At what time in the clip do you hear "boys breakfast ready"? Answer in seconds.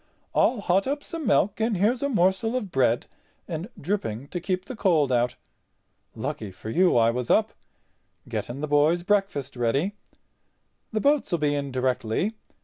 8.67-9.93